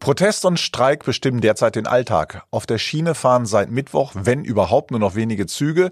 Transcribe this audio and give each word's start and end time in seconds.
Protest 0.00 0.46
und 0.46 0.58
Streik 0.58 1.04
bestimmen 1.04 1.42
derzeit 1.42 1.76
den 1.76 1.86
Alltag. 1.86 2.44
Auf 2.50 2.64
der 2.64 2.78
Schiene 2.78 3.14
fahren 3.14 3.44
seit 3.44 3.70
Mittwoch, 3.70 4.12
wenn 4.14 4.46
überhaupt, 4.46 4.92
nur 4.92 4.98
noch 4.98 5.14
wenige 5.14 5.44
Züge. 5.46 5.90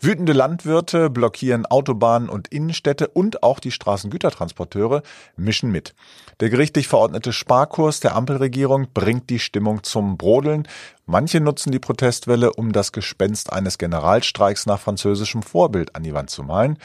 Wütende 0.00 0.32
Landwirte 0.32 1.10
blockieren 1.10 1.66
Autobahnen 1.66 2.28
und 2.28 2.46
Innenstädte 2.46 3.08
und 3.08 3.42
auch 3.42 3.58
die 3.58 3.72
Straßengütertransporteure 3.72 5.02
mischen 5.36 5.72
mit. 5.72 5.96
Der 6.38 6.50
gerichtlich 6.50 6.86
verordnete 6.86 7.32
Sparkurs 7.32 7.98
der 7.98 8.14
Ampelregierung 8.14 8.86
bringt 8.94 9.28
die 9.28 9.40
Stimmung 9.40 9.82
zum 9.82 10.16
Brodeln. 10.16 10.68
Manche 11.10 11.40
nutzen 11.40 11.72
die 11.72 11.78
Protestwelle, 11.78 12.52
um 12.52 12.72
das 12.72 12.92
Gespenst 12.92 13.50
eines 13.50 13.78
Generalstreiks 13.78 14.66
nach 14.66 14.78
französischem 14.78 15.42
Vorbild 15.42 15.96
an 15.96 16.02
die 16.02 16.12
Wand 16.12 16.28
zu 16.28 16.42
malen. 16.42 16.76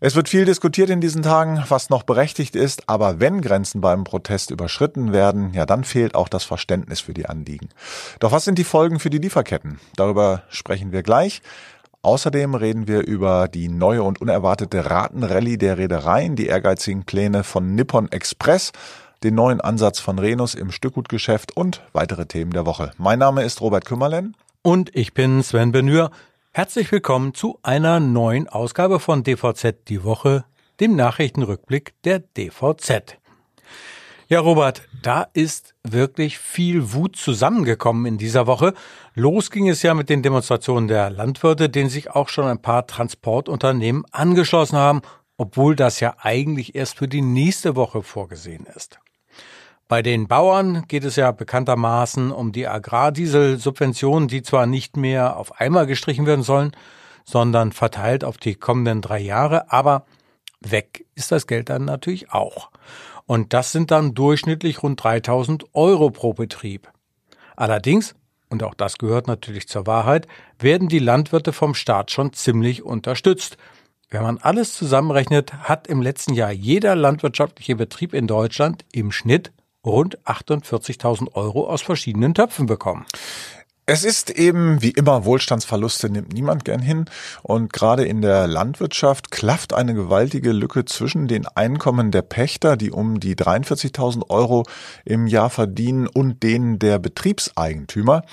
Es 0.00 0.14
wird 0.14 0.30
viel 0.30 0.46
diskutiert 0.46 0.88
in 0.88 1.02
diesen 1.02 1.22
Tagen, 1.22 1.62
was 1.68 1.90
noch 1.90 2.02
berechtigt 2.02 2.56
ist, 2.56 2.88
aber 2.88 3.20
wenn 3.20 3.42
Grenzen 3.42 3.82
beim 3.82 4.04
Protest 4.04 4.50
überschritten 4.50 5.12
werden, 5.12 5.52
ja, 5.52 5.66
dann 5.66 5.84
fehlt 5.84 6.14
auch 6.14 6.30
das 6.30 6.44
Verständnis 6.44 7.00
für 7.00 7.12
die 7.12 7.26
Anliegen. 7.26 7.68
Doch 8.20 8.32
was 8.32 8.46
sind 8.46 8.56
die 8.56 8.64
Folgen 8.64 9.00
für 9.00 9.10
die 9.10 9.18
Lieferketten? 9.18 9.78
Darüber 9.96 10.44
sprechen 10.48 10.90
wir 10.90 11.02
gleich. 11.02 11.42
Außerdem 12.00 12.54
reden 12.54 12.88
wir 12.88 13.06
über 13.06 13.48
die 13.48 13.68
neue 13.68 14.02
und 14.02 14.22
unerwartete 14.22 14.88
Ratenrallye 14.88 15.58
der 15.58 15.76
Reedereien, 15.76 16.36
die 16.36 16.46
ehrgeizigen 16.46 17.04
Pläne 17.04 17.44
von 17.44 17.74
Nippon 17.74 18.10
Express, 18.10 18.72
den 19.22 19.34
neuen 19.34 19.60
Ansatz 19.60 20.00
von 20.00 20.18
Renus 20.18 20.54
im 20.54 20.70
Stückgutgeschäft 20.70 21.56
und 21.56 21.82
weitere 21.92 22.26
Themen 22.26 22.52
der 22.52 22.66
Woche. 22.66 22.92
Mein 22.98 23.18
Name 23.18 23.42
ist 23.42 23.60
Robert 23.60 23.84
Kümmerlen. 23.84 24.36
Und 24.62 24.94
ich 24.94 25.14
bin 25.14 25.42
Sven 25.42 25.72
Benür. 25.72 26.10
Herzlich 26.52 26.90
willkommen 26.90 27.34
zu 27.34 27.58
einer 27.62 28.00
neuen 28.00 28.48
Ausgabe 28.48 29.00
von 29.00 29.22
DVZ 29.22 29.88
die 29.88 30.04
Woche, 30.04 30.44
dem 30.80 30.96
Nachrichtenrückblick 30.96 31.94
der 32.04 32.20
DVZ. 32.20 33.18
Ja, 34.28 34.40
Robert, 34.40 34.82
da 35.02 35.26
ist 35.32 35.74
wirklich 35.84 36.38
viel 36.38 36.92
Wut 36.92 37.16
zusammengekommen 37.16 38.04
in 38.04 38.18
dieser 38.18 38.46
Woche. 38.46 38.74
Los 39.14 39.50
ging 39.50 39.68
es 39.68 39.82
ja 39.82 39.94
mit 39.94 40.10
den 40.10 40.22
Demonstrationen 40.22 40.86
der 40.86 41.08
Landwirte, 41.08 41.70
denen 41.70 41.88
sich 41.88 42.10
auch 42.10 42.28
schon 42.28 42.44
ein 42.44 42.60
paar 42.60 42.86
Transportunternehmen 42.86 44.04
angeschlossen 44.10 44.76
haben, 44.76 45.00
obwohl 45.38 45.76
das 45.76 46.00
ja 46.00 46.14
eigentlich 46.18 46.74
erst 46.74 46.98
für 46.98 47.08
die 47.08 47.22
nächste 47.22 47.74
Woche 47.74 48.02
vorgesehen 48.02 48.66
ist. 48.66 48.98
Bei 49.88 50.02
den 50.02 50.28
Bauern 50.28 50.84
geht 50.86 51.04
es 51.04 51.16
ja 51.16 51.32
bekanntermaßen 51.32 52.30
um 52.30 52.52
die 52.52 52.68
Agrardieselsubventionen, 52.68 54.28
die 54.28 54.42
zwar 54.42 54.66
nicht 54.66 54.98
mehr 54.98 55.38
auf 55.38 55.58
einmal 55.58 55.86
gestrichen 55.86 56.26
werden 56.26 56.42
sollen, 56.42 56.72
sondern 57.24 57.72
verteilt 57.72 58.22
auf 58.22 58.36
die 58.36 58.54
kommenden 58.54 59.00
drei 59.00 59.18
Jahre, 59.18 59.72
aber 59.72 60.04
weg 60.60 61.06
ist 61.14 61.32
das 61.32 61.46
Geld 61.46 61.70
dann 61.70 61.86
natürlich 61.86 62.30
auch. 62.32 62.70
Und 63.24 63.54
das 63.54 63.72
sind 63.72 63.90
dann 63.90 64.12
durchschnittlich 64.12 64.82
rund 64.82 65.02
3000 65.02 65.64
Euro 65.74 66.10
pro 66.10 66.34
Betrieb. 66.34 66.92
Allerdings, 67.56 68.14
und 68.50 68.62
auch 68.62 68.74
das 68.74 68.98
gehört 68.98 69.26
natürlich 69.26 69.68
zur 69.68 69.86
Wahrheit, 69.86 70.26
werden 70.58 70.88
die 70.88 70.98
Landwirte 70.98 71.54
vom 71.54 71.74
Staat 71.74 72.10
schon 72.10 72.34
ziemlich 72.34 72.82
unterstützt. 72.82 73.56
Wenn 74.10 74.22
man 74.22 74.36
alles 74.36 74.74
zusammenrechnet, 74.74 75.54
hat 75.54 75.86
im 75.86 76.02
letzten 76.02 76.34
Jahr 76.34 76.52
jeder 76.52 76.94
landwirtschaftliche 76.94 77.76
Betrieb 77.76 78.12
in 78.12 78.26
Deutschland 78.26 78.84
im 78.92 79.12
Schnitt 79.12 79.52
rund 79.84 80.18
48.000 80.26 81.34
Euro 81.34 81.68
aus 81.68 81.82
verschiedenen 81.82 82.34
Töpfen 82.34 82.66
bekommen. 82.66 83.06
Es 83.90 84.04
ist 84.04 84.28
eben 84.28 84.82
wie 84.82 84.90
immer 84.90 85.24
Wohlstandsverluste 85.24 86.10
nimmt 86.10 86.34
niemand 86.34 86.66
gern 86.66 86.82
hin 86.82 87.06
und 87.42 87.72
gerade 87.72 88.04
in 88.04 88.20
der 88.20 88.46
Landwirtschaft 88.46 89.30
klafft 89.30 89.72
eine 89.72 89.94
gewaltige 89.94 90.52
Lücke 90.52 90.84
zwischen 90.84 91.26
den 91.26 91.46
Einkommen 91.46 92.10
der 92.10 92.20
Pächter, 92.20 92.76
die 92.76 92.90
um 92.90 93.18
die 93.18 93.34
43.000 93.34 94.28
Euro 94.28 94.64
im 95.06 95.26
Jahr 95.26 95.48
verdienen 95.48 96.06
und 96.06 96.42
denen 96.42 96.78
der 96.78 96.98
Betriebseigentümer. 96.98 98.24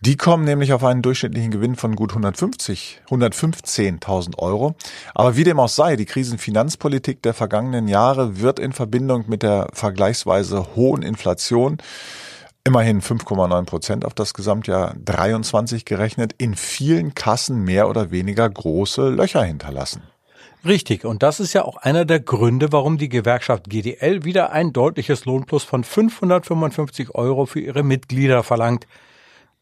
Die 0.00 0.16
kommen 0.16 0.44
nämlich 0.44 0.72
auf 0.72 0.82
einen 0.82 1.02
durchschnittlichen 1.02 1.50
Gewinn 1.50 1.76
von 1.76 1.94
gut 1.94 2.12
150, 2.12 3.02
115.000 3.10 4.38
Euro. 4.38 4.76
Aber 5.14 5.36
wie 5.36 5.44
dem 5.44 5.60
auch 5.60 5.68
sei, 5.68 5.96
die 5.96 6.06
Krisenfinanzpolitik 6.06 7.20
der 7.20 7.34
vergangenen 7.34 7.86
Jahre 7.86 8.40
wird 8.40 8.58
in 8.58 8.72
Verbindung 8.72 9.24
mit 9.26 9.42
der 9.42 9.68
vergleichsweise 9.74 10.74
hohen 10.74 11.02
Inflation 11.02 11.76
immerhin 12.66 13.00
5,9 13.00 13.64
Prozent 13.64 14.04
auf 14.04 14.12
das 14.12 14.34
Gesamtjahr 14.34 14.94
23 15.04 15.84
gerechnet, 15.84 16.34
in 16.36 16.56
vielen 16.56 17.14
Kassen 17.14 17.62
mehr 17.62 17.88
oder 17.88 18.10
weniger 18.10 18.50
große 18.50 19.08
Löcher 19.08 19.44
hinterlassen. 19.44 20.02
Richtig, 20.64 21.04
und 21.04 21.22
das 21.22 21.38
ist 21.38 21.52
ja 21.52 21.64
auch 21.64 21.76
einer 21.76 22.04
der 22.04 22.18
Gründe, 22.18 22.72
warum 22.72 22.98
die 22.98 23.08
Gewerkschaft 23.08 23.70
GDL 23.70 24.24
wieder 24.24 24.50
ein 24.50 24.72
deutliches 24.72 25.24
Lohnplus 25.26 25.62
von 25.62 25.84
555 25.84 27.14
Euro 27.14 27.46
für 27.46 27.60
ihre 27.60 27.84
Mitglieder 27.84 28.42
verlangt. 28.42 28.88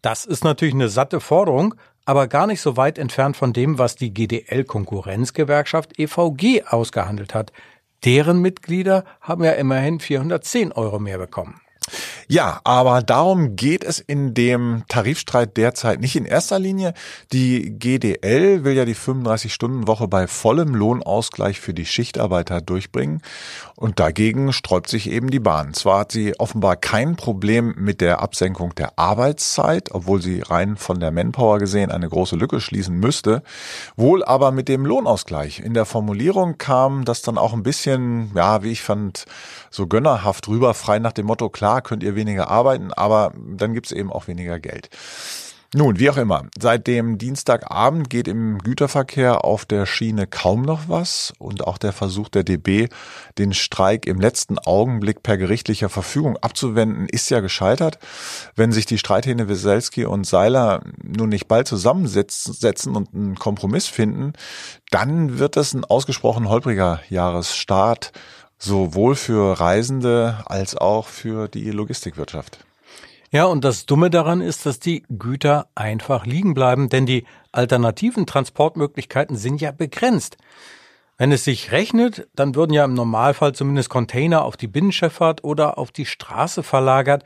Das 0.00 0.24
ist 0.24 0.42
natürlich 0.42 0.74
eine 0.74 0.88
satte 0.88 1.20
Forderung, 1.20 1.74
aber 2.06 2.26
gar 2.26 2.46
nicht 2.46 2.62
so 2.62 2.78
weit 2.78 2.98
entfernt 2.98 3.36
von 3.36 3.52
dem, 3.52 3.78
was 3.78 3.96
die 3.96 4.14
GDL-Konkurrenzgewerkschaft 4.14 5.98
EVG 5.98 6.64
ausgehandelt 6.68 7.34
hat. 7.34 7.52
Deren 8.06 8.40
Mitglieder 8.40 9.04
haben 9.20 9.44
ja 9.44 9.52
immerhin 9.52 10.00
410 10.00 10.72
Euro 10.72 10.98
mehr 10.98 11.18
bekommen. 11.18 11.60
Ja, 12.26 12.60
aber 12.64 13.02
darum 13.02 13.54
geht 13.54 13.84
es 13.84 13.98
in 14.00 14.32
dem 14.32 14.84
Tarifstreit 14.88 15.56
derzeit 15.56 16.00
nicht 16.00 16.16
in 16.16 16.24
erster 16.24 16.58
Linie. 16.58 16.94
Die 17.32 17.78
GDL 17.78 18.64
will 18.64 18.74
ja 18.74 18.84
die 18.84 18.96
35-Stunden-Woche 18.96 20.08
bei 20.08 20.26
vollem 20.26 20.74
Lohnausgleich 20.74 21.60
für 21.60 21.74
die 21.74 21.84
Schichtarbeiter 21.84 22.60
durchbringen. 22.60 23.20
Und 23.76 24.00
dagegen 24.00 24.52
sträubt 24.52 24.88
sich 24.88 25.10
eben 25.10 25.30
die 25.30 25.40
Bahn. 25.40 25.74
Zwar 25.74 26.00
hat 26.00 26.12
sie 26.12 26.38
offenbar 26.38 26.76
kein 26.76 27.16
Problem 27.16 27.74
mit 27.76 28.00
der 28.00 28.20
Absenkung 28.20 28.74
der 28.74 28.98
Arbeitszeit, 28.98 29.90
obwohl 29.92 30.22
sie 30.22 30.40
rein 30.40 30.76
von 30.76 31.00
der 31.00 31.10
Manpower 31.10 31.58
gesehen 31.58 31.90
eine 31.90 32.08
große 32.08 32.36
Lücke 32.36 32.60
schließen 32.60 32.96
müsste, 32.98 33.42
wohl 33.96 34.24
aber 34.24 34.50
mit 34.50 34.68
dem 34.68 34.86
Lohnausgleich. 34.86 35.60
In 35.60 35.74
der 35.74 35.84
Formulierung 35.84 36.56
kam 36.56 37.04
das 37.04 37.22
dann 37.22 37.36
auch 37.36 37.52
ein 37.52 37.62
bisschen, 37.62 38.30
ja, 38.34 38.62
wie 38.62 38.70
ich 38.70 38.82
fand, 38.82 39.26
so 39.70 39.86
gönnerhaft 39.86 40.48
rüber, 40.48 40.72
frei 40.72 40.98
nach 40.98 41.12
dem 41.12 41.26
Motto, 41.26 41.50
klar 41.50 41.73
könnt 41.80 42.02
ihr 42.02 42.14
weniger 42.14 42.48
arbeiten, 42.50 42.92
aber 42.92 43.32
dann 43.36 43.74
gibt's 43.74 43.92
eben 43.92 44.12
auch 44.12 44.28
weniger 44.28 44.58
Geld. 44.58 44.90
Nun, 45.76 45.98
wie 45.98 46.08
auch 46.08 46.16
immer, 46.16 46.46
seit 46.56 46.86
dem 46.86 47.18
Dienstagabend 47.18 48.08
geht 48.08 48.28
im 48.28 48.58
Güterverkehr 48.58 49.44
auf 49.44 49.64
der 49.64 49.86
Schiene 49.86 50.28
kaum 50.28 50.62
noch 50.62 50.88
was 50.88 51.32
und 51.38 51.66
auch 51.66 51.78
der 51.78 51.92
Versuch 51.92 52.28
der 52.28 52.44
DB, 52.44 52.86
den 53.38 53.52
Streik 53.52 54.06
im 54.06 54.20
letzten 54.20 54.60
Augenblick 54.60 55.24
per 55.24 55.36
gerichtlicher 55.36 55.88
Verfügung 55.88 56.36
abzuwenden, 56.36 57.08
ist 57.08 57.28
ja 57.28 57.40
gescheitert. 57.40 57.98
Wenn 58.54 58.70
sich 58.70 58.86
die 58.86 58.98
Streithähne 58.98 59.48
Weselski 59.48 60.04
und 60.04 60.28
Seiler 60.28 60.80
nun 61.02 61.30
nicht 61.30 61.48
bald 61.48 61.66
zusammensetzen 61.66 62.94
und 62.94 63.12
einen 63.12 63.34
Kompromiss 63.34 63.88
finden, 63.88 64.34
dann 64.90 65.40
wird 65.40 65.56
es 65.56 65.74
ein 65.74 65.84
ausgesprochen 65.84 66.48
holpriger 66.48 67.00
Jahresstart 67.08 68.12
sowohl 68.64 69.14
für 69.14 69.60
Reisende 69.60 70.38
als 70.46 70.76
auch 70.76 71.06
für 71.06 71.48
die 71.48 71.70
Logistikwirtschaft. 71.70 72.64
Ja, 73.30 73.46
und 73.46 73.64
das 73.64 73.86
Dumme 73.86 74.10
daran 74.10 74.40
ist, 74.40 74.64
dass 74.64 74.78
die 74.78 75.02
Güter 75.08 75.66
einfach 75.74 76.24
liegen 76.24 76.54
bleiben, 76.54 76.88
denn 76.88 77.04
die 77.04 77.24
alternativen 77.50 78.26
Transportmöglichkeiten 78.26 79.36
sind 79.36 79.60
ja 79.60 79.72
begrenzt. 79.72 80.36
Wenn 81.18 81.32
es 81.32 81.44
sich 81.44 81.72
rechnet, 81.72 82.28
dann 82.34 82.54
würden 82.54 82.72
ja 82.72 82.84
im 82.84 82.94
Normalfall 82.94 83.52
zumindest 83.52 83.88
Container 83.88 84.44
auf 84.44 84.56
die 84.56 84.66
Binnenschifffahrt 84.66 85.44
oder 85.44 85.78
auf 85.78 85.92
die 85.92 86.06
Straße 86.06 86.62
verlagert. 86.62 87.24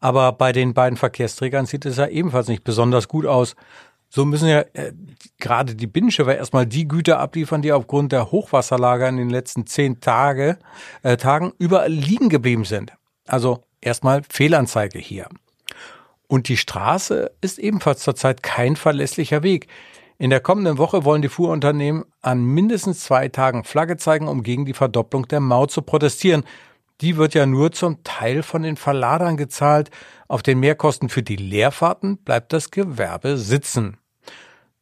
Aber 0.00 0.32
bei 0.32 0.52
den 0.52 0.74
beiden 0.74 0.96
Verkehrsträgern 0.96 1.66
sieht 1.66 1.86
es 1.86 1.96
ja 1.96 2.08
ebenfalls 2.08 2.48
nicht 2.48 2.64
besonders 2.64 3.06
gut 3.06 3.26
aus. 3.26 3.54
So 4.14 4.26
müssen 4.26 4.48
ja 4.48 4.60
äh, 4.74 4.92
gerade 5.38 5.74
die 5.74 5.86
Binnenschiffe 5.86 6.34
erstmal 6.34 6.66
die 6.66 6.86
Güter 6.86 7.18
abliefern, 7.18 7.62
die 7.62 7.72
aufgrund 7.72 8.12
der 8.12 8.30
Hochwasserlager 8.30 9.08
in 9.08 9.16
den 9.16 9.30
letzten 9.30 9.66
zehn 9.66 10.00
Tage, 10.00 10.58
äh, 11.02 11.16
Tagen 11.16 11.54
überall 11.58 11.90
liegen 11.90 12.28
geblieben 12.28 12.66
sind. 12.66 12.92
Also 13.26 13.64
erstmal 13.80 14.20
Fehlanzeige 14.28 14.98
hier. 14.98 15.28
Und 16.28 16.48
die 16.48 16.58
Straße 16.58 17.30
ist 17.40 17.58
ebenfalls 17.58 18.00
zurzeit 18.00 18.42
kein 18.42 18.76
verlässlicher 18.76 19.42
Weg. 19.42 19.68
In 20.18 20.28
der 20.28 20.40
kommenden 20.40 20.76
Woche 20.76 21.06
wollen 21.06 21.22
die 21.22 21.30
Fuhrunternehmen 21.30 22.04
an 22.20 22.44
mindestens 22.44 23.00
zwei 23.00 23.28
Tagen 23.28 23.64
Flagge 23.64 23.96
zeigen, 23.96 24.28
um 24.28 24.42
gegen 24.42 24.66
die 24.66 24.74
Verdopplung 24.74 25.26
der 25.26 25.40
Maut 25.40 25.70
zu 25.70 25.80
protestieren. 25.80 26.44
Die 27.00 27.16
wird 27.16 27.32
ja 27.32 27.46
nur 27.46 27.72
zum 27.72 28.04
Teil 28.04 28.42
von 28.42 28.62
den 28.62 28.76
Verladern 28.76 29.38
gezahlt. 29.38 29.90
Auf 30.28 30.42
den 30.42 30.60
Mehrkosten 30.60 31.08
für 31.08 31.22
die 31.22 31.36
Leerfahrten 31.36 32.18
bleibt 32.18 32.52
das 32.52 32.70
Gewerbe 32.70 33.38
sitzen. 33.38 33.96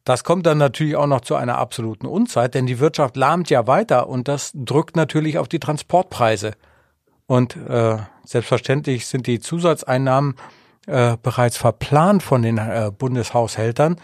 Das 0.03 0.23
kommt 0.23 0.45
dann 0.45 0.57
natürlich 0.57 0.95
auch 0.95 1.07
noch 1.07 1.21
zu 1.21 1.35
einer 1.35 1.57
absoluten 1.57 2.07
Unzeit, 2.07 2.55
denn 2.55 2.65
die 2.65 2.79
Wirtschaft 2.79 3.15
lahmt 3.17 3.49
ja 3.49 3.67
weiter 3.67 4.09
und 4.09 4.27
das 4.27 4.51
drückt 4.53 4.95
natürlich 4.95 5.37
auf 5.37 5.47
die 5.47 5.59
Transportpreise. 5.59 6.53
Und 7.27 7.55
äh, 7.55 7.97
selbstverständlich 8.25 9.07
sind 9.07 9.27
die 9.27 9.39
Zusatzeinnahmen 9.39 10.35
äh, 10.87 11.17
bereits 11.21 11.57
verplant 11.57 12.23
von 12.23 12.41
den 12.41 12.57
äh, 12.57 12.91
Bundeshaushältern. 12.97 13.97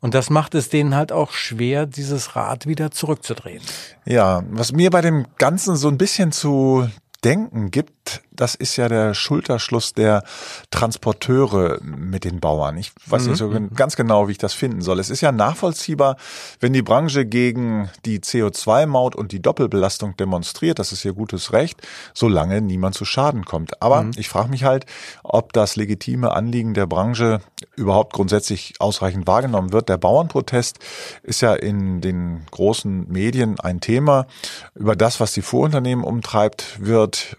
Und 0.00 0.14
das 0.14 0.28
macht 0.28 0.54
es 0.54 0.68
denen 0.68 0.94
halt 0.94 1.12
auch 1.12 1.32
schwer, 1.32 1.86
dieses 1.86 2.36
Rad 2.36 2.66
wieder 2.66 2.90
zurückzudrehen. 2.90 3.62
Ja, 4.04 4.42
was 4.50 4.72
mir 4.72 4.90
bei 4.90 5.00
dem 5.00 5.24
Ganzen 5.38 5.76
so 5.76 5.88
ein 5.88 5.96
bisschen 5.96 6.30
zu 6.30 6.86
denken 7.24 7.70
gibt, 7.70 8.03
das 8.32 8.54
ist 8.56 8.76
ja 8.76 8.88
der 8.88 9.14
Schulterschluss 9.14 9.92
der 9.92 10.24
Transporteure 10.70 11.78
mit 11.82 12.24
den 12.24 12.40
Bauern. 12.40 12.76
Ich 12.76 12.92
weiß 13.06 13.26
nicht 13.26 13.38
so 13.38 13.48
Mhm. 13.48 13.70
ganz 13.74 13.94
genau, 13.96 14.26
wie 14.28 14.32
ich 14.32 14.38
das 14.38 14.52
finden 14.54 14.82
soll. 14.82 14.98
Es 14.98 15.08
ist 15.08 15.20
ja 15.20 15.30
nachvollziehbar, 15.32 16.16
wenn 16.60 16.72
die 16.72 16.82
Branche 16.82 17.24
gegen 17.26 17.88
die 18.04 18.18
CO2-Maut 18.20 19.14
und 19.14 19.32
die 19.32 19.40
Doppelbelastung 19.40 20.16
demonstriert, 20.16 20.78
das 20.78 20.92
ist 20.92 21.04
ihr 21.04 21.12
gutes 21.12 21.52
Recht, 21.52 21.80
solange 22.12 22.60
niemand 22.60 22.94
zu 22.96 23.04
Schaden 23.04 23.44
kommt. 23.44 23.80
Aber 23.80 24.02
Mhm. 24.02 24.10
ich 24.16 24.28
frage 24.28 24.48
mich 24.50 24.64
halt, 24.64 24.84
ob 25.22 25.52
das 25.52 25.76
legitime 25.76 26.32
Anliegen 26.32 26.74
der 26.74 26.86
Branche 26.86 27.40
überhaupt 27.76 28.12
grundsätzlich 28.12 28.74
ausreichend 28.80 29.26
wahrgenommen 29.26 29.72
wird. 29.72 29.88
Der 29.88 29.96
Bauernprotest 29.96 30.78
ist 31.22 31.40
ja 31.40 31.54
in 31.54 32.00
den 32.00 32.42
großen 32.50 33.08
Medien 33.10 33.58
ein 33.60 33.80
Thema. 33.80 34.26
Über 34.74 34.96
das, 34.96 35.20
was 35.20 35.32
die 35.32 35.42
Vorunternehmen 35.42 36.04
umtreibt, 36.04 36.78
wird 36.84 37.36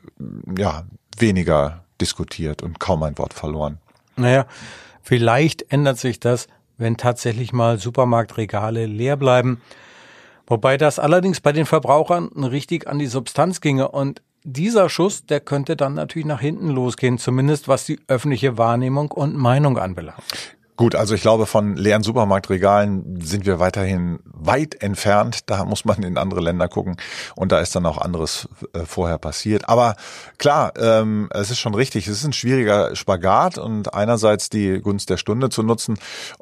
ja 0.57 0.83
weniger 1.17 1.83
diskutiert 2.01 2.61
und 2.61 2.79
kaum 2.79 3.03
ein 3.03 3.17
Wort 3.17 3.33
verloren. 3.33 3.79
Naja, 4.15 4.45
vielleicht 5.01 5.71
ändert 5.71 5.97
sich 5.97 6.19
das, 6.19 6.47
wenn 6.77 6.97
tatsächlich 6.97 7.53
mal 7.53 7.79
Supermarktregale 7.79 8.85
leer 8.85 9.17
bleiben. 9.17 9.61
Wobei 10.47 10.77
das 10.77 10.99
allerdings 10.99 11.41
bei 11.41 11.51
den 11.51 11.65
Verbrauchern 11.65 12.27
richtig 12.27 12.87
an 12.87 12.99
die 12.99 13.07
Substanz 13.07 13.61
ginge 13.61 13.89
und 13.89 14.21
dieser 14.43 14.89
Schuss, 14.89 15.25
der 15.25 15.39
könnte 15.39 15.75
dann 15.75 15.95
natürlich 15.95 16.27
nach 16.27 16.39
hinten 16.39 16.69
losgehen, 16.69 17.17
zumindest 17.17 17.67
was 17.67 17.85
die 17.85 17.99
öffentliche 18.07 18.59
Wahrnehmung 18.59 19.09
und 19.09 19.35
Meinung 19.35 19.79
anbelangt. 19.79 20.54
Gut, 20.77 20.93
also 20.93 21.15
ich 21.15 21.21
glaube, 21.21 21.45
von 21.45 21.77
leeren 21.77 22.03
Supermarktregalen 22.03 23.21
sind 23.21 23.45
wir 23.45 23.59
weiterhin 23.59 24.19
weit 24.25 24.81
entfernt. 24.83 25.49
Da 25.49 25.63
muss 25.63 25.85
man 25.85 26.03
in 26.03 26.17
andere 26.17 26.41
Länder 26.41 26.67
gucken 26.67 26.97
und 27.35 27.53
da 27.53 27.59
ist 27.59 27.75
dann 27.75 27.85
auch 27.85 27.97
anderes 27.97 28.49
äh, 28.73 28.79
vorher 28.85 29.17
passiert. 29.17 29.69
Aber 29.69 29.95
klar, 30.37 30.73
ähm, 30.77 31.29
es 31.31 31.49
ist 31.49 31.59
schon 31.59 31.75
richtig. 31.75 32.07
Es 32.07 32.17
ist 32.17 32.25
ein 32.25 32.33
schwieriger 32.33 32.93
Spagat 32.93 33.57
und 33.57 33.93
einerseits 33.93 34.49
die 34.49 34.81
Gunst 34.81 35.09
der 35.09 35.17
Stunde 35.17 35.49
zu 35.49 35.63
nutzen, 35.63 35.97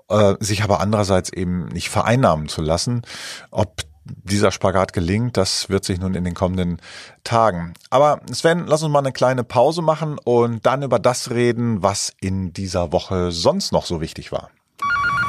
äh, 0.09 0.33
sich 0.39 0.63
aber 0.63 0.79
andererseits 0.79 1.31
eben 1.31 1.67
nicht 1.67 1.89
vereinnahmen 1.89 2.47
zu 2.47 2.61
lassen. 2.61 3.03
Ob 3.51 3.83
dieser 4.05 4.51
Spagat 4.51 4.93
gelingt, 4.93 5.37
das 5.37 5.69
wird 5.69 5.85
sich 5.85 5.99
nun 5.99 6.15
in 6.15 6.23
den 6.23 6.33
kommenden 6.33 6.81
Tagen. 7.23 7.73
Aber 7.89 8.21
Sven, 8.31 8.65
lass 8.67 8.83
uns 8.83 8.91
mal 8.91 8.99
eine 8.99 9.11
kleine 9.11 9.43
Pause 9.43 9.81
machen 9.81 10.17
und 10.23 10.65
dann 10.65 10.83
über 10.83 10.99
das 10.99 11.31
reden, 11.31 11.83
was 11.83 12.13
in 12.19 12.53
dieser 12.53 12.91
Woche 12.91 13.31
sonst 13.31 13.71
noch 13.71 13.85
so 13.85 14.01
wichtig 14.01 14.31
war. 14.31 14.49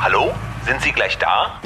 Hallo? 0.00 0.32
Sind 0.66 0.80
Sie 0.82 0.92
gleich 0.92 1.18
da? 1.18 1.60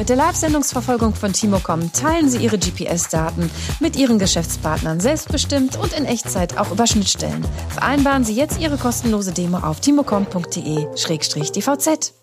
Mit 0.00 0.08
der 0.08 0.16
Live-Sendungsverfolgung 0.16 1.14
von 1.14 1.32
Timocom 1.34 1.92
teilen 1.92 2.30
Sie 2.30 2.42
Ihre 2.42 2.58
GPS-Daten 2.58 3.50
mit 3.80 3.96
Ihren 3.96 4.18
Geschäftspartnern 4.18 4.98
selbstbestimmt 4.98 5.76
und 5.76 5.92
in 5.92 6.06
Echtzeit 6.06 6.56
auch 6.56 6.70
über 6.70 6.86
Schnittstellen. 6.86 7.44
Vereinbaren 7.68 8.24
Sie 8.24 8.34
jetzt 8.34 8.58
Ihre 8.58 8.78
kostenlose 8.78 9.32
Demo 9.32 9.58
auf 9.58 9.80
timocom.de-dvz. 9.80 12.14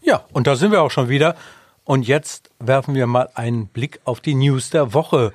Ja, 0.00 0.24
und 0.32 0.46
da 0.46 0.56
sind 0.56 0.72
wir 0.72 0.80
auch 0.80 0.90
schon 0.90 1.10
wieder. 1.10 1.36
Und 1.86 2.08
jetzt 2.08 2.50
werfen 2.58 2.96
wir 2.96 3.06
mal 3.06 3.30
einen 3.34 3.68
Blick 3.68 4.00
auf 4.04 4.20
die 4.20 4.34
News 4.34 4.70
der 4.70 4.92
Woche. 4.92 5.32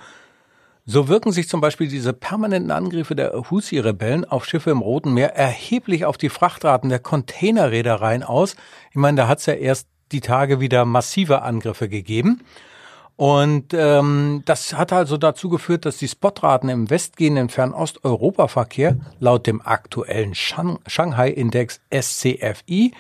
So 0.86 1.08
wirken 1.08 1.32
sich 1.32 1.48
zum 1.48 1.62
Beispiel 1.62 1.88
diese 1.88 2.12
permanenten 2.12 2.72
Angriffe 2.72 3.16
der 3.16 3.32
Husi-Rebellen 3.50 4.26
auf 4.26 4.46
Schiffe 4.46 4.70
im 4.70 4.82
Roten 4.82 5.14
Meer 5.14 5.34
erheblich 5.34 6.04
auf 6.04 6.18
die 6.18 6.28
Frachtraten 6.28 6.90
der 6.90 7.00
Containerreedereien 7.00 8.24
aus. 8.24 8.58
Ich 8.90 8.98
meine, 8.98 9.16
da 9.16 9.28
hat 9.30 9.40
es 9.40 9.46
ja 9.46 9.54
erst 9.54 9.88
die 10.12 10.20
Tage 10.20 10.60
wieder 10.60 10.84
massive 10.84 11.42
Angriffe 11.42 11.88
gegeben. 11.88 12.42
Und 13.16 13.74
ähm, 13.74 14.42
das 14.44 14.74
hat 14.74 14.92
also 14.92 15.16
dazu 15.16 15.48
geführt, 15.48 15.86
dass 15.86 15.98
die 15.98 16.08
Spotraten 16.10 16.68
im 16.68 16.90
westgehenden 16.90 17.48
Fernost-Europa-Verkehr 17.48 18.98
laut 19.20 19.48
dem 19.48 19.62
aktuellen 19.62 20.36
Shang 20.36 20.80
Shanghai-Index 20.86 21.80
SCFI 21.94 22.92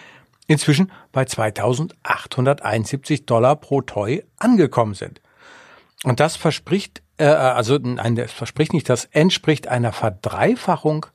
inzwischen 0.51 0.91
bei 1.11 1.23
2.871 1.23 3.25
Dollar 3.25 3.55
pro 3.55 3.81
Toy 3.81 4.23
angekommen 4.37 4.93
sind. 4.93 5.21
Und 6.03 6.19
das 6.19 6.35
verspricht, 6.35 7.01
äh, 7.17 7.25
also 7.25 7.77
nein, 7.77 8.15
das 8.15 8.31
verspricht 8.31 8.73
nicht, 8.73 8.89
das 8.89 9.05
entspricht 9.05 9.67
einer 9.67 9.91
Verdreifachung 9.91 11.07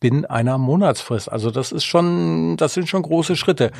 binnen 0.00 0.26
einer 0.26 0.58
Monatsfrist. 0.58 1.30
Also 1.30 1.50
das 1.50 1.72
ist 1.72 1.84
schon, 1.84 2.56
das 2.56 2.74
sind 2.74 2.88
schon 2.88 3.02
große 3.02 3.36
Schritte. 3.36 3.72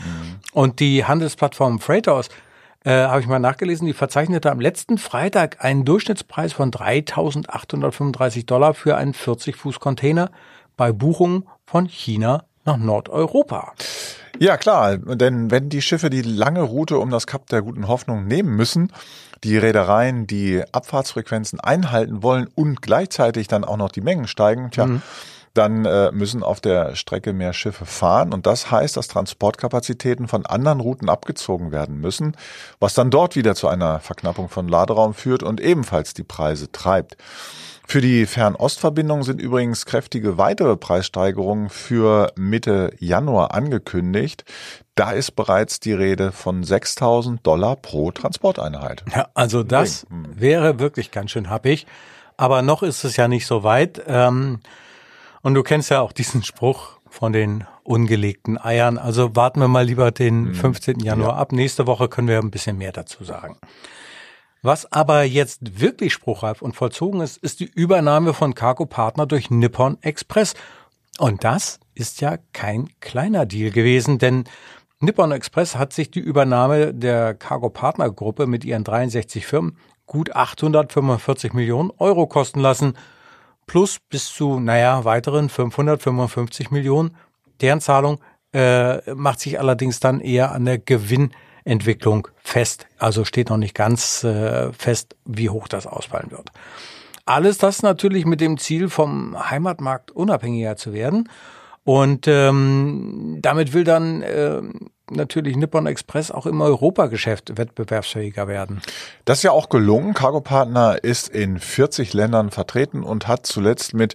Und 0.53 0.81
die 0.81 1.05
Handelsplattform 1.05 1.79
Freightos, 1.79 2.29
äh, 2.85 2.91
habe 2.91 3.21
ich 3.21 3.27
mal 3.27 3.39
nachgelesen, 3.39 3.87
die 3.87 3.93
verzeichnete 3.93 4.51
am 4.51 4.61
letzten 4.61 4.97
Freitag 4.97 5.65
einen 5.65 5.85
Durchschnittspreis 5.85 6.53
von 6.53 6.71
3.835 6.71 8.47
Dollar 8.47 8.75
für 8.75 8.97
einen 8.97 9.13
40-Fuß-Container 9.13 10.31
bei 10.77 10.93
Buchungen 10.93 11.47
von 11.65 11.87
China 11.87 12.45
nach 12.67 12.77
Nordeuropa. 12.77 13.73
Ja, 14.39 14.57
klar, 14.57 14.99
denn 14.99 15.51
wenn 15.51 15.71
die 15.71 15.81
Schiffe 15.81 16.11
die 16.11 16.23
lange 16.23 16.61
Route 16.61 16.99
um 16.99 17.11
das 17.11 17.27
Kap 17.27 17.47
der 17.47 17.63
guten 17.63 17.89
Hoffnung 17.89 18.27
nehmen 18.27 18.55
müssen, 18.55 18.93
die 19.45 19.57
Reedereien 19.57 20.27
die 20.27 20.63
Abfahrtsfrequenzen 20.73 21.61
einhalten 21.61 22.23
wollen 22.23 22.49
und 22.55 22.83
gleichzeitig 22.83 23.49
dann 23.49 23.65
auch 23.65 23.77
noch 23.77 23.91
die 23.91 24.01
Mengen 24.01 24.27
steigen, 24.27 24.71
tja, 24.71 25.01
dann 25.57 25.85
äh, 25.85 26.11
müssen 26.13 26.43
auf 26.43 26.61
der 26.61 26.95
Strecke 26.97 27.33
mehr 27.33 27.53
Schiffe 27.53 27.87
fahren 27.87 28.33
und 28.33 28.47
das 28.47 28.71
heißt, 28.71 28.97
dass 28.97 29.09
Transportkapazitäten 29.09 30.29
von 30.29 30.47
anderen 30.47 30.81
Routen 30.81 31.09
abgezogen 31.09 31.73
werden 31.73 32.01
müssen, 32.01 32.37
was 32.81 32.95
dann 32.95 33.11
dort 33.11 33.37
wieder 33.37 33.55
zu 33.55 33.69
einer 33.69 34.01
Verknappung 34.01 34.49
von 34.49 34.69
Laderaum 34.69 35.15
führt 35.15 35.43
und 35.43 35.61
ebenfalls 35.61 36.15
die 36.15 36.25
Preise 36.25 36.71
treibt. 36.71 37.17
Für 37.89 38.01
die 38.01 38.27
Fernostverbindung 38.27 39.23
sind 39.23 39.41
übrigens 39.41 39.87
kräftige 39.87 40.39
weitere 40.39 40.77
Preissteigerungen 40.77 41.71
für 41.71 42.33
Mitte 42.35 42.91
Januar 42.99 43.55
angekündigt. 43.55 44.45
Da 44.97 45.13
ist 45.13 45.37
bereits 45.37 45.79
die 45.79 45.93
Rede 45.93 46.33
von 46.33 46.65
6000 46.65 47.47
Dollar 47.47 47.77
pro 47.77 48.11
Transporteinheit. 48.11 49.05
Ja, 49.15 49.29
also 49.35 49.63
das 49.63 50.05
wäre 50.11 50.81
wirklich 50.81 51.13
ganz 51.13 51.31
schön 51.31 51.49
happig. 51.49 51.87
Aber 52.37 52.61
noch 52.63 52.83
ist 52.83 53.05
es 53.05 53.17
ja 53.17 53.29
nicht 53.29 53.47
so 53.47 53.63
weit. 53.63 54.03
Ähm, 54.09 54.59
und 55.47 55.55
du 55.55 55.63
kennst 55.63 55.91
ja 55.91 56.01
auch 56.01 56.11
diesen 56.11 56.43
Spruch 56.43 56.99
von 57.09 57.33
den 57.33 57.63
ungelegten 57.85 58.59
Eiern. 58.59 58.99
Also 58.99 59.37
warten 59.37 59.61
wir 59.61 59.69
mal 59.69 59.85
lieber 59.85 60.11
den 60.11 60.53
15. 60.53 60.99
Januar 60.99 61.37
ab. 61.37 61.53
Nächste 61.53 61.87
Woche 61.87 62.09
können 62.09 62.27
wir 62.27 62.41
ein 62.41 62.51
bisschen 62.51 62.79
mehr 62.79 62.91
dazu 62.91 63.23
sagen. 63.23 63.57
Was 64.63 64.91
aber 64.91 65.23
jetzt 65.23 65.79
wirklich 65.79 66.13
spruchreif 66.13 66.63
und 66.63 66.75
vollzogen 66.75 67.21
ist, 67.21 67.37
ist 67.37 67.61
die 67.61 67.71
Übernahme 67.73 68.35
von 68.35 68.57
Cargo 68.57 68.87
Partner 68.87 69.25
durch 69.25 69.49
Nippon 69.49 69.99
Express. 70.01 70.55
Und 71.21 71.45
das 71.45 71.79
ist 71.95 72.21
ja 72.21 72.39
kein 72.53 72.89
kleiner 72.99 73.47
Deal 73.47 73.71
gewesen, 73.71 74.19
denn 74.19 74.47
Nippon 74.99 75.31
Express 75.31 75.77
hat 75.77 75.93
sich 75.93 76.11
die 76.11 76.19
Übernahme 76.19 76.93
der 76.93 77.35
Cargo 77.35 77.71
Partner 77.71 78.11
Gruppe 78.11 78.49
mit 78.49 78.65
ihren 78.65 78.83
63 78.83 79.47
Firmen 79.47 79.77
gut 80.07 80.35
845 80.35 81.53
Millionen 81.53 81.93
Euro 81.99 82.27
kosten 82.27 82.59
lassen, 82.59 82.95
plus 83.67 83.99
bis 84.09 84.33
zu, 84.33 84.61
naja, 84.61 85.05
weiteren 85.05 85.49
555 85.49 86.71
Millionen. 86.71 87.17
Deren 87.61 87.81
Zahlung 87.81 88.21
äh, 88.53 89.15
macht 89.15 89.41
sich 89.41 89.59
allerdings 89.59 90.01
dann 90.01 90.21
eher 90.21 90.53
an 90.53 90.65
der 90.65 90.79
Gewinnentwicklung 90.79 92.29
fest. 92.43 92.87
Also 92.99 93.25
steht 93.25 93.51
noch 93.51 93.57
nicht 93.57 93.75
ganz 93.75 94.25
äh, 94.25 94.73
fest, 94.73 95.17
wie 95.25 95.51
hoch 95.51 95.69
das 95.69 95.87
ausfallen 95.87 96.31
wird. 96.31 96.51
Alles 97.25 97.59
das 97.59 97.83
natürlich 97.83 98.25
mit 98.25 98.41
dem 98.41 98.57
Ziel, 98.57 98.89
vom 98.89 99.37
Heimatmarkt 99.51 100.13
unabhängiger 100.13 100.77
zu 100.77 100.93
werden. 100.93 101.29
Und 101.83 102.27
ähm, 102.29 103.39
damit 103.43 103.73
will 103.73 103.85
dann 103.85 104.23
äh, 104.23 104.63
natürlich 105.11 105.57
Nippon 105.57 105.87
Express 105.87 106.31
auch 106.31 106.47
im 106.47 106.61
Europageschäft 106.61 107.57
wettbewerbsfähiger 107.57 108.49
werden. 108.49 108.81
Das 109.25 109.39
ist 109.39 109.43
ja 109.45 109.53
auch 109.53 109.69
gelungen. 109.69 110.15
Cargo 110.15 110.41
Partner 110.41 111.03
ist 111.03 111.29
in 111.29 111.59
40 111.59 112.13
Ländern 112.13 112.51
vertreten 112.51 113.03
und 113.03 113.29
hat 113.29 113.47
zuletzt 113.47 113.95
mit 113.95 114.15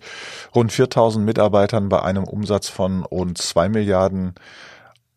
rund 0.56 0.72
4000 0.72 1.26
Mitarbeitern 1.26 1.90
bei 1.90 2.02
einem 2.02 2.24
Umsatz 2.24 2.70
von 2.70 3.04
rund 3.04 3.38
2 3.38 3.70
Milliarden 3.70 4.36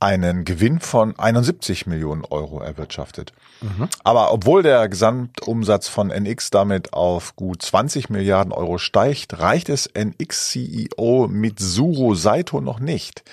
einen 0.05 0.45
Gewinn 0.45 0.81
von 0.81 1.19
71 1.19 1.87
Millionen 1.87 2.27
Euro 2.27 2.61
erwirtschaftet. 2.61 3.33
Mhm. 3.63 3.89
Aber 4.05 4.35
obwohl 4.35 4.63
der 4.63 4.87
Gesamtumsatz 4.91 5.89
von 5.89 6.11
NX 6.11 6.51
damit 6.51 6.93
auf 6.93 7.37
gut 7.37 7.63
20 7.63 8.11
Milliarden 8.11 8.53
Euro 8.53 8.77
steigt, 8.77 9.39
reicht 9.39 9.71
es 9.71 9.89
NX-CEO 9.95 11.29
Mitsuru 11.29 12.15
Saito 12.15 12.61
noch 12.61 12.81
nicht. 12.81 13.25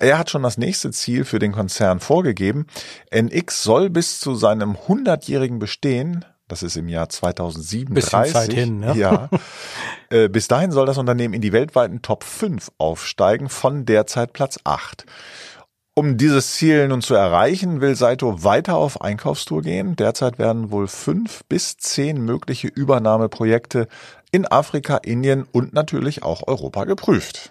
Er 0.00 0.18
hat 0.18 0.28
schon 0.28 0.42
das 0.42 0.58
nächste 0.58 0.90
Ziel 0.90 1.24
für 1.24 1.38
den 1.38 1.52
Konzern 1.52 2.00
vorgegeben. 2.00 2.66
NX 3.14 3.62
soll 3.62 3.88
bis 3.88 4.18
zu 4.18 4.34
seinem 4.34 4.76
100-jährigen 4.88 5.60
Bestehen 5.60 6.24
das 6.48 6.62
ist 6.62 6.76
im 6.76 6.88
Jahr 6.88 7.08
2037. 7.08 7.92
Bisschen 7.92 8.24
Zeit 8.26 8.52
hin, 8.52 8.80
ne? 8.80 8.94
Ja. 8.96 9.28
Äh, 10.08 10.28
bis 10.28 10.46
dahin 10.46 10.70
soll 10.70 10.86
das 10.86 10.98
Unternehmen 10.98 11.34
in 11.34 11.40
die 11.40 11.52
weltweiten 11.52 12.00
Top 12.00 12.22
5 12.22 12.70
aufsteigen, 12.78 13.48
von 13.48 13.86
derzeit 13.86 14.32
Platz 14.32 14.60
8. 14.62 15.04
Um 15.98 16.18
dieses 16.18 16.52
Ziel 16.52 16.88
nun 16.88 17.00
zu 17.00 17.14
erreichen, 17.14 17.80
will 17.80 17.94
Saito 17.96 18.44
weiter 18.44 18.76
auf 18.76 19.00
Einkaufstour 19.00 19.62
gehen. 19.62 19.96
Derzeit 19.96 20.38
werden 20.38 20.70
wohl 20.70 20.88
fünf 20.88 21.42
bis 21.48 21.78
zehn 21.78 22.22
mögliche 22.22 22.68
Übernahmeprojekte 22.68 23.88
in 24.30 24.46
Afrika, 24.46 24.98
Indien 24.98 25.46
und 25.52 25.72
natürlich 25.72 26.22
auch 26.22 26.46
Europa 26.46 26.84
geprüft. 26.84 27.50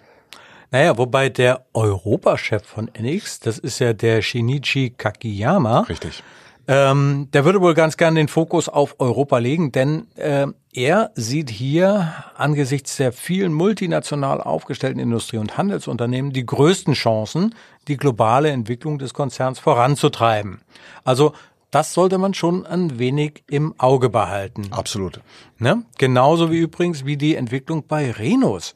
Naja, 0.70 0.96
wobei 0.96 1.28
der 1.28 1.66
Europachef 1.74 2.64
von 2.64 2.88
NX, 2.96 3.40
das 3.40 3.58
ist 3.58 3.80
ja 3.80 3.92
der 3.92 4.22
Shinichi 4.22 4.90
Kakiyama. 4.90 5.80
Richtig. 5.80 6.22
Ähm, 6.68 7.28
der 7.32 7.44
würde 7.44 7.60
wohl 7.60 7.74
ganz 7.74 7.96
gern 7.96 8.16
den 8.16 8.26
Fokus 8.26 8.68
auf 8.68 8.96
Europa 8.98 9.38
legen, 9.38 9.70
denn 9.70 10.08
äh, 10.16 10.48
er 10.72 11.10
sieht 11.14 11.48
hier 11.48 12.12
angesichts 12.36 12.96
der 12.96 13.12
vielen 13.12 13.52
multinational 13.52 14.40
aufgestellten 14.40 14.98
Industrie- 14.98 15.38
und 15.38 15.56
Handelsunternehmen 15.56 16.32
die 16.32 16.44
größten 16.44 16.94
Chancen, 16.94 17.54
die 17.86 17.96
globale 17.96 18.50
Entwicklung 18.50 18.98
des 18.98 19.14
Konzerns 19.14 19.60
voranzutreiben. 19.60 20.60
Also 21.04 21.32
das 21.70 21.92
sollte 21.92 22.18
man 22.18 22.34
schon 22.34 22.66
ein 22.66 22.98
wenig 22.98 23.44
im 23.48 23.74
Auge 23.78 24.08
behalten. 24.08 24.68
Absolut. 24.70 25.20
Ne? 25.58 25.82
Genauso 25.98 26.50
wie 26.50 26.58
übrigens 26.58 27.04
wie 27.04 27.16
die 27.16 27.36
Entwicklung 27.36 27.86
bei 27.86 28.10
Renos. 28.10 28.74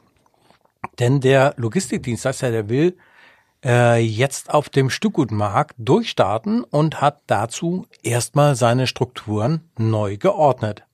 Denn 0.99 1.21
der 1.21 1.55
Logistikdienstleister, 1.57 2.51
der 2.51 2.69
will 2.69 2.97
äh, 3.65 4.01
jetzt 4.01 4.51
auf 4.51 4.69
dem 4.69 4.91
Stückgutmarkt 4.91 5.75
durchstarten 5.79 6.65
und 6.65 7.01
hat 7.01 7.23
dazu 7.27 7.87
erstmal 8.03 8.55
seine 8.55 8.87
Strukturen 8.87 9.71
neu 9.79 10.17
geordnet. 10.17 10.85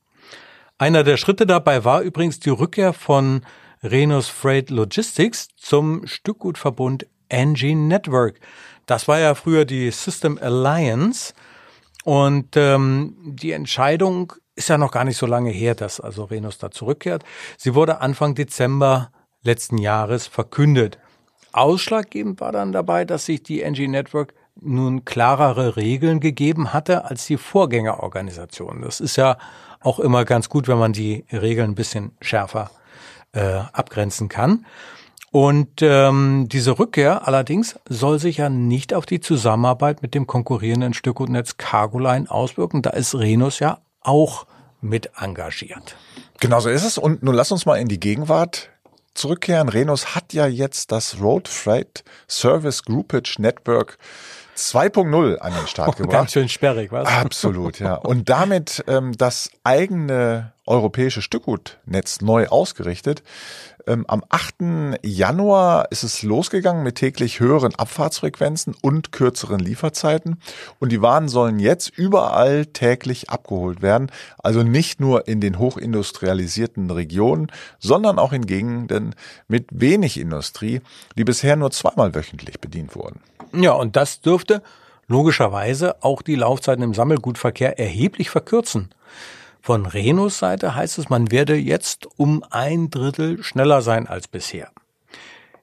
Einer 0.79 1.05
der 1.05 1.17
Schritte 1.17 1.47
dabei 1.47 1.85
war 1.85 2.03
übrigens 2.03 2.41
die 2.41 2.51
Rückkehr 2.51 2.93
von 2.93 3.43
Renos 3.83 4.29
Freight 4.29 4.71
Logistics 4.71 5.49
zum 5.57 6.07
Stückgutverbund 6.07 7.07
Engine 7.29 7.83
Network. 7.83 8.41
Das 8.87 9.09
war 9.09 9.19
ja 9.19 9.35
früher 9.35 9.65
die 9.65 9.91
System 9.91 10.39
Alliance 10.41 11.35
und 12.05 12.57
ähm, 12.57 13.17
die 13.25 13.53
Entscheidung 13.53 14.33
ist 14.55 14.69
ja 14.69 14.79
noch 14.79 14.93
gar 14.93 15.05
nicht 15.05 15.19
so 15.19 15.27
lange 15.27 15.51
her, 15.51 15.75
dass 15.75 16.01
also 16.01 16.25
Renos 16.25 16.59
da 16.59 16.71
zurückkehrt. 16.71 17.25
Sie 17.57 17.75
wurde 17.75 18.01
Anfang 18.01 18.35
Dezember 18.35 19.11
letzten 19.43 19.79
Jahres 19.79 20.27
verkündet. 20.27 20.99
Ausschlaggebend 21.57 22.41
war 22.41 22.53
dann 22.53 22.73
dabei, 22.73 23.05
dass 23.05 23.27
sich 23.27 23.43
die 23.43 23.63
NG 23.63 23.89
Network 23.89 24.35
nun 24.61 25.05
klarere 25.05 25.77
Regeln 25.77 26.21
gegeben 26.21 26.73
hatte 26.73 27.05
als 27.05 27.27
die 27.27 27.37
Vorgängerorganisation. 27.37 28.83
Das 28.83 29.01
ist 29.01 29.17
ja 29.17 29.39
auch 29.81 29.99
immer 29.99 30.25
ganz 30.25 30.49
gut, 30.49 30.69
wenn 30.69 30.79
man 30.79 30.93
die 30.93 31.25
Regeln 31.31 31.71
ein 31.71 31.75
bisschen 31.75 32.13
schärfer 32.21 32.71
äh, 33.33 33.61
abgrenzen 33.73 34.29
kann. 34.29 34.67
Und 35.31 35.83
ähm, 35.83 36.49
diese 36.49 36.79
Rückkehr 36.79 37.29
allerdings 37.29 37.79
soll 37.89 38.19
sich 38.19 38.39
ja 38.39 38.49
nicht 38.49 38.95
auf 38.95 39.05
die 39.05 39.21
Zusammenarbeit 39.21 40.01
mit 40.01 40.15
dem 40.15 40.27
konkurrierenden 40.27 40.95
Stückgutnetz 40.95 41.59
Cargoline 41.59 42.31
auswirken. 42.31 42.81
Da 42.81 42.91
ist 42.91 43.15
Renus 43.15 43.59
ja 43.59 43.79
auch 44.01 44.47
mit 44.81 45.11
engagiert. 45.21 45.97
Genau 46.41 46.61
so 46.61 46.71
ist 46.71 46.85
es. 46.85 46.97
Und 46.97 47.23
nun 47.23 47.35
lass 47.35 47.53
uns 47.53 47.67
mal 47.67 47.77
in 47.77 47.89
die 47.89 48.01
Gegenwart 48.01 48.71
zurückkehren. 49.17 49.69
Renus 49.69 50.15
hat 50.15 50.33
ja 50.33 50.47
jetzt 50.47 50.93
das 50.93 51.21
Road 51.21 51.49
Freight 51.49 52.05
Service 52.29 52.83
Groupage 52.83 53.37
Network 53.39 53.99
2.0 54.57 55.37
an 55.39 55.53
den 55.53 55.67
Start 55.67 55.97
gebracht. 55.97 56.13
Ganz 56.13 56.33
schön 56.33 56.49
sperrig, 56.49 56.93
was? 56.93 57.09
Absolut, 57.09 57.79
ja. 57.79 57.95
Und 57.95 58.29
damit 58.29 58.85
ähm, 58.89 59.13
das 59.17 59.51
eigene 59.65 60.53
europäische 60.67 61.23
Stückgutnetz 61.23 62.21
neu 62.21 62.49
ausgerichtet. 62.49 63.23
Ähm, 63.87 64.05
am 64.09 64.25
8. 64.29 64.99
Januar 65.03 65.93
ist 65.93 66.03
es 66.03 66.23
losgegangen 66.23 66.83
mit 66.83 66.97
täglich 66.97 67.39
höheren 67.39 67.75
Abfahrtsfrequenzen 67.75 68.75
und 68.83 69.13
kürzeren 69.13 69.61
Lieferzeiten. 69.61 70.41
Und 70.81 70.91
die 70.91 71.03
Waren 71.03 71.29
sollen 71.29 71.61
jetzt 71.61 71.97
überall 71.97 72.67
täglich 72.67 73.31
abgeholt 73.31 73.83
werden. 73.83 74.11
Also 74.39 74.65
nicht 74.65 75.01
nur 75.01 75.29
in 75.29 75.41
den 75.41 75.59
hochindustrialisierten 75.59 76.91
Regionen, 76.91 77.47
sondern 77.79 78.19
auch 78.19 78.33
in 78.33 78.47
Gegenden 78.47 79.15
mit 79.47 79.69
wenig 79.71 80.19
Industrie, 80.19 80.81
die 81.17 81.25
bisher 81.25 81.55
nur 81.55 81.71
zweimal 81.71 82.15
wöchentlich 82.15 82.61
bedient 82.61 82.97
wurden. 82.97 83.21
Ja, 83.53 83.73
und 83.73 83.95
das 83.95 84.21
dürfte 84.21 84.63
logischerweise 85.07 86.03
auch 86.03 86.23
die 86.23 86.35
Laufzeiten 86.35 86.83
im 86.83 86.95
Sammelgutverkehr 86.95 87.79
erheblich 87.79 88.31
verkürzen. 88.31 88.91
Von 89.67 89.85
Renus 89.85 90.39
Seite 90.39 90.77
heißt 90.77 90.97
es, 90.99 91.09
man 91.09 91.33
werde 91.33 91.57
jetzt 91.57 92.07
um 92.17 92.45
ein 92.51 92.89
Drittel 92.89 93.43
schneller 93.43 93.83
sein 93.83 94.07
als 94.07 94.29
bisher. 94.29 94.71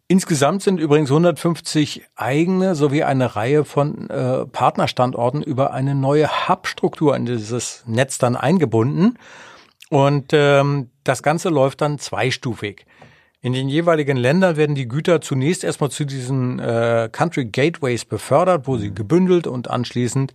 Insgesamt 0.09 0.61
sind 0.61 0.77
übrigens 0.77 1.09
150 1.09 2.03
eigene 2.17 2.75
sowie 2.75 3.03
eine 3.03 3.37
Reihe 3.37 3.63
von 3.63 4.09
äh, 4.09 4.45
Partnerstandorten 4.45 5.41
über 5.41 5.71
eine 5.71 5.95
neue 5.95 6.27
Hub-Struktur 6.49 7.15
in 7.15 7.25
dieses 7.25 7.85
Netz 7.87 8.17
dann 8.17 8.35
eingebunden. 8.35 9.17
Und 9.89 10.31
ähm, 10.33 10.89
das 11.05 11.23
Ganze 11.23 11.47
läuft 11.47 11.79
dann 11.79 11.97
zweistufig. 11.97 12.85
In 13.39 13.53
den 13.53 13.69
jeweiligen 13.69 14.17
Ländern 14.17 14.57
werden 14.57 14.75
die 14.75 14.89
Güter 14.89 15.21
zunächst 15.21 15.63
erstmal 15.63 15.91
zu 15.91 16.03
diesen 16.03 16.59
äh, 16.59 17.07
Country 17.09 17.45
Gateways 17.45 18.03
befördert, 18.03 18.67
wo 18.67 18.75
sie 18.75 18.93
gebündelt 18.93 19.47
und 19.47 19.69
anschließend 19.69 20.33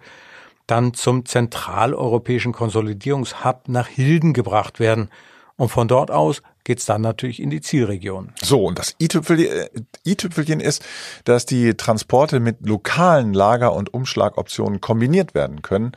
dann 0.69 0.95
zum 0.95 1.27
zentraleuropäischen 1.27 2.53
Konsolidierungshub 2.53 3.63
nach 3.67 3.89
Hilden 3.89 4.33
gebracht 4.33 4.79
werden. 4.79 5.11
Und 5.57 5.71
von 5.71 5.89
dort 5.89 6.13
aus 6.13 6.43
geht's 6.63 6.87
dann 6.87 7.01
natürlich 7.01 7.41
in 7.41 7.51
die 7.51 7.61
Zielregion. 7.61 8.33
So, 8.43 8.65
und 8.65 8.79
das 8.79 8.95
i-Tüpfelchen 9.01 10.61
ist, 10.61 10.85
dass 11.25 11.47
die 11.47 11.75
Transporte 11.75 12.39
mit 12.39 12.59
lokalen 12.65 13.33
Lager- 13.33 13.73
und 13.73 13.93
Umschlagoptionen 13.93 14.81
kombiniert 14.81 15.35
werden 15.35 15.63
können. 15.63 15.93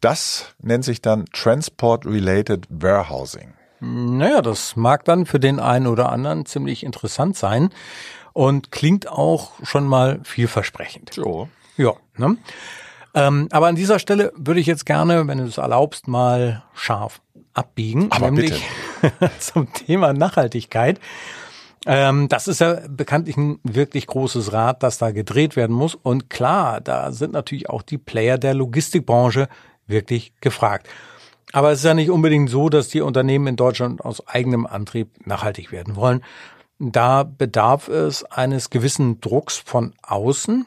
Das 0.00 0.54
nennt 0.62 0.84
sich 0.84 1.02
dann 1.02 1.24
Transport-Related 1.32 2.66
Warehousing. 2.68 3.54
Naja, 3.80 4.42
das 4.42 4.76
mag 4.76 5.04
dann 5.06 5.24
für 5.24 5.40
den 5.40 5.58
einen 5.58 5.86
oder 5.86 6.12
anderen 6.12 6.44
ziemlich 6.44 6.84
interessant 6.84 7.36
sein 7.36 7.70
und 8.34 8.70
klingt 8.70 9.08
auch 9.08 9.52
schon 9.62 9.86
mal 9.86 10.20
vielversprechend. 10.22 11.14
So. 11.14 11.48
Ja. 11.78 11.94
Ne? 12.16 12.36
Ähm, 13.14 13.48
aber 13.50 13.66
an 13.66 13.74
dieser 13.74 13.98
Stelle 13.98 14.32
würde 14.36 14.60
ich 14.60 14.66
jetzt 14.66 14.86
gerne, 14.86 15.26
wenn 15.26 15.38
du 15.38 15.44
es 15.44 15.58
erlaubst, 15.58 16.08
mal 16.08 16.62
scharf 16.74 17.20
abbiegen, 17.54 18.10
aber 18.10 18.30
nämlich 18.30 18.64
zum 19.38 19.72
Thema 19.72 20.12
Nachhaltigkeit. 20.12 21.00
Ähm, 21.86 22.28
das 22.28 22.46
ist 22.46 22.60
ja 22.60 22.80
bekanntlich 22.88 23.36
ein 23.36 23.58
wirklich 23.62 24.06
großes 24.06 24.52
Rad, 24.52 24.82
das 24.82 24.98
da 24.98 25.10
gedreht 25.12 25.56
werden 25.56 25.74
muss. 25.74 25.94
Und 25.94 26.28
klar, 26.28 26.80
da 26.80 27.10
sind 27.10 27.32
natürlich 27.32 27.70
auch 27.70 27.82
die 27.82 27.98
Player 27.98 28.38
der 28.38 28.54
Logistikbranche 28.54 29.48
wirklich 29.86 30.32
gefragt. 30.40 30.88
Aber 31.52 31.72
es 31.72 31.80
ist 31.80 31.84
ja 31.84 31.94
nicht 31.94 32.10
unbedingt 32.10 32.50
so, 32.50 32.68
dass 32.68 32.88
die 32.88 33.00
Unternehmen 33.00 33.48
in 33.48 33.56
Deutschland 33.56 34.04
aus 34.04 34.26
eigenem 34.28 34.66
Antrieb 34.66 35.26
nachhaltig 35.26 35.72
werden 35.72 35.96
wollen. 35.96 36.22
Da 36.78 37.24
bedarf 37.24 37.88
es 37.88 38.24
eines 38.24 38.70
gewissen 38.70 39.20
Drucks 39.20 39.56
von 39.56 39.94
außen. 40.02 40.66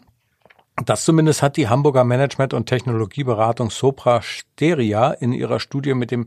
Das 0.76 1.06
zumindest 1.06 1.44
hat 1.44 1.58
die 1.58 1.70
Hamburger 1.70 2.04
Management- 2.04 2.54
und 2.54 2.66
Technologieberatung 2.66 3.70
Sopra 3.70 4.22
Steria 4.24 5.12
in 5.12 5.32
ihrer 5.32 5.60
Studie 5.60 5.94
mit 5.94 6.10
dem 6.10 6.26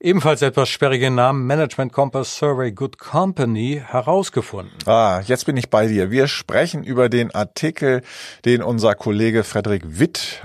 ebenfalls 0.00 0.42
etwas 0.42 0.68
sperrigen 0.68 1.16
Namen 1.16 1.46
Management 1.46 1.92
Compass 1.92 2.36
Survey 2.36 2.70
Good 2.70 2.98
Company 2.98 3.82
herausgefunden. 3.84 4.72
Ah, 4.86 5.20
jetzt 5.26 5.46
bin 5.46 5.56
ich 5.56 5.70
bei 5.70 5.88
dir. 5.88 6.10
Wir 6.10 6.28
sprechen 6.28 6.84
über 6.84 7.08
den 7.08 7.34
Artikel, 7.34 8.02
den 8.44 8.62
unser 8.62 8.94
Kollege 8.94 9.42
Frederik 9.42 9.82
Witt 9.84 10.42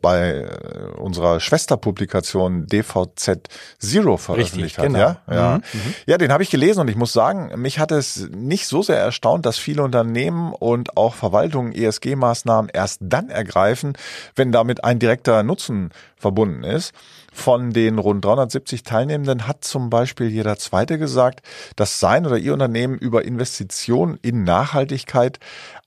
bei 0.00 0.30
äh, 0.30 0.98
unserer 0.98 1.40
Schwesterpublikation 1.40 2.66
DVZ 2.66 3.48
Zero 3.78 4.16
veröffentlicht 4.16 4.78
Richtig, 4.78 4.92
genau. 4.92 5.08
hat. 5.08 5.20
Ja, 5.28 5.34
ja. 5.34 5.56
Mhm, 5.56 5.62
mhm. 5.72 5.94
ja 6.06 6.18
den 6.18 6.32
habe 6.32 6.42
ich 6.42 6.50
gelesen 6.50 6.80
und 6.80 6.88
ich 6.88 6.96
muss 6.96 7.12
sagen, 7.12 7.60
mich 7.60 7.78
hat 7.78 7.90
es 7.90 8.28
nicht 8.30 8.66
so 8.66 8.82
sehr 8.82 8.98
erstaunt, 8.98 9.46
dass 9.46 9.58
viele 9.58 9.82
Unternehmen 9.82 10.52
und 10.52 10.96
auch 10.96 11.14
Verwaltungen 11.14 11.72
ESG-Maßnahmen 11.72 12.70
erst 12.72 13.00
dann 13.02 13.30
ergreifen, 13.30 13.94
wenn 14.36 14.52
damit 14.52 14.84
ein 14.84 14.98
direkter 14.98 15.42
Nutzen 15.42 15.90
verbunden 16.16 16.62
ist. 16.62 16.92
Von 17.36 17.70
den 17.70 17.98
rund 17.98 18.24
370 18.24 18.82
Teilnehmenden 18.82 19.46
hat 19.46 19.62
zum 19.62 19.90
Beispiel 19.90 20.28
jeder 20.28 20.56
Zweite 20.56 20.98
gesagt, 20.98 21.42
dass 21.76 22.00
sein 22.00 22.24
oder 22.24 22.38
ihr 22.38 22.54
Unternehmen 22.54 22.96
über 22.96 23.26
Investitionen 23.26 24.18
in 24.22 24.42
Nachhaltigkeit 24.42 25.38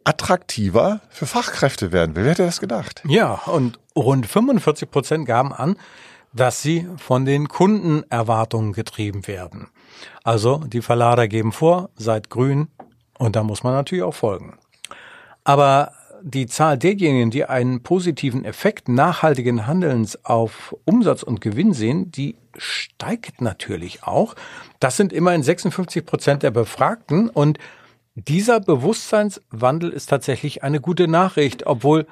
attraktiver 0.04 1.02
für 1.10 1.26
Fachkräfte 1.26 1.92
werden 1.92 2.16
will. 2.16 2.24
Wer 2.24 2.32
hätte 2.34 2.46
das 2.46 2.60
gedacht? 2.60 3.02
Ja, 3.08 3.34
und 3.48 3.80
rund 3.96 4.28
45 4.28 4.92
Prozent 4.92 5.26
gaben 5.26 5.52
an, 5.52 5.76
dass 6.34 6.62
sie 6.62 6.88
von 6.98 7.26
den 7.26 7.48
Kundenerwartungen 7.48 8.72
getrieben 8.72 9.26
werden. 9.28 9.70
Also 10.24 10.58
die 10.58 10.84
Verlader 10.84 11.28
geben 11.28 11.52
vor, 11.52 11.90
seid 11.96 12.30
grün 12.30 12.68
und 13.18 13.36
da 13.36 13.42
muss 13.42 13.64
man 13.64 13.74
natürlich 13.74 14.04
auch 14.04 14.14
folgen. 14.14 14.60
Aber 15.44 15.94
die 16.22 16.48
Zahl 16.48 16.78
derjenigen, 16.78 17.32
die 17.32 17.46
einen 17.46 17.84
positiven 17.84 18.46
Effekt 18.46 18.90
nachhaltigen 18.90 19.68
Handelns 19.68 20.24
auf 20.26 20.76
Umsatz 20.86 21.24
und 21.24 21.42
Gewinn 21.42 21.74
sehen, 21.74 22.12
die 22.12 22.36
steigt 22.58 23.42
natürlich 23.42 24.04
auch. 24.04 24.36
Das 24.80 24.98
sind 24.98 25.14
immerhin 25.14 25.44
56 25.44 26.06
Prozent 26.06 26.44
der 26.44 26.52
Befragten 26.52 27.30
und 27.30 27.58
dieser 28.16 28.60
Bewusstseinswandel 28.60 29.92
ist 29.92 30.08
tatsächlich 30.08 30.64
eine 30.64 30.82
gute 30.82 31.08
Nachricht, 31.08 31.66
obwohl 31.68 32.06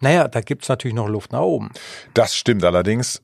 naja, 0.00 0.28
da 0.28 0.40
gibt's 0.42 0.68
natürlich 0.68 0.94
noch 0.94 1.08
Luft 1.08 1.32
nach 1.32 1.40
oben. 1.40 1.70
Das 2.12 2.36
stimmt 2.36 2.64
allerdings. 2.64 3.22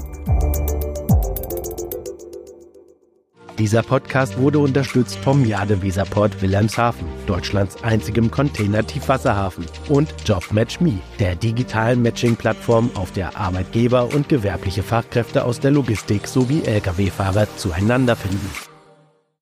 Dieser 3.59 3.83
Podcast 3.83 4.37
wurde 4.37 4.59
unterstützt 4.59 5.17
vom 5.17 5.43
Jade 5.47 5.83
Weserport 5.83 6.43
Wilhelmshaven, 6.43 7.09
Deutschlands 7.27 7.83
einzigem 7.83 8.31
Container-Tiefwasserhafen 8.31 9.65
und 9.89 10.13
JobMatchMe, 10.27 10.99
der 11.19 11.35
digitalen 11.37 12.03
Matching-Plattform, 12.03 12.91
auf 12.95 13.11
der 13.13 13.39
Arbeitgeber 13.39 14.13
und 14.13 14.29
gewerbliche 14.29 14.83
Fachkräfte 14.83 15.47
aus 15.47 15.61
der 15.61 15.71
Logistik 15.71 16.27
sowie 16.27 16.63
Lkw-Fahrer 16.65 17.47
zueinander 17.57 18.17
finden. 18.17 18.51